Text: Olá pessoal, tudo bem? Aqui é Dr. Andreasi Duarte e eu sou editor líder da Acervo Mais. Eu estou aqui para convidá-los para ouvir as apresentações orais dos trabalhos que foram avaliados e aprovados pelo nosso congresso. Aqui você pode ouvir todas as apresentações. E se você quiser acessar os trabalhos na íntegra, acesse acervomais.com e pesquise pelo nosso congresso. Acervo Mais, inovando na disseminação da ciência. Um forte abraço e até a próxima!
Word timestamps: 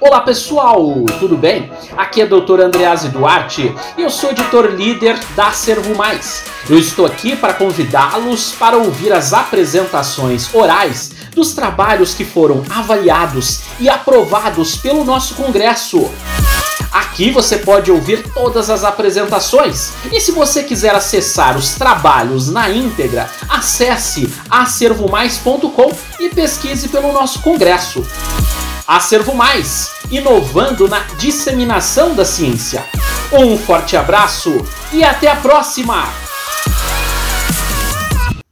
Olá 0.00 0.20
pessoal, 0.20 0.94
tudo 1.18 1.36
bem? 1.36 1.72
Aqui 1.96 2.20
é 2.20 2.26
Dr. 2.26 2.60
Andreasi 2.60 3.08
Duarte 3.08 3.74
e 3.96 4.02
eu 4.02 4.08
sou 4.08 4.30
editor 4.30 4.66
líder 4.66 5.18
da 5.34 5.48
Acervo 5.48 5.92
Mais. 5.96 6.44
Eu 6.70 6.78
estou 6.78 7.04
aqui 7.04 7.34
para 7.34 7.54
convidá-los 7.54 8.52
para 8.52 8.76
ouvir 8.76 9.12
as 9.12 9.32
apresentações 9.32 10.54
orais 10.54 11.10
dos 11.34 11.52
trabalhos 11.52 12.14
que 12.14 12.24
foram 12.24 12.62
avaliados 12.70 13.62
e 13.80 13.88
aprovados 13.88 14.76
pelo 14.76 15.02
nosso 15.04 15.34
congresso. 15.34 16.08
Aqui 16.92 17.32
você 17.32 17.58
pode 17.58 17.90
ouvir 17.90 18.22
todas 18.32 18.70
as 18.70 18.84
apresentações. 18.84 19.92
E 20.12 20.20
se 20.20 20.30
você 20.30 20.62
quiser 20.62 20.94
acessar 20.94 21.56
os 21.56 21.74
trabalhos 21.74 22.48
na 22.48 22.70
íntegra, 22.70 23.28
acesse 23.48 24.32
acervomais.com 24.48 25.92
e 26.20 26.28
pesquise 26.28 26.88
pelo 26.88 27.12
nosso 27.12 27.40
congresso. 27.40 28.06
Acervo 28.88 29.34
Mais, 29.34 29.92
inovando 30.10 30.88
na 30.88 31.00
disseminação 31.18 32.14
da 32.14 32.24
ciência. 32.24 32.82
Um 33.30 33.58
forte 33.58 33.98
abraço 33.98 34.66
e 34.90 35.04
até 35.04 35.30
a 35.30 35.36
próxima! 35.36 36.08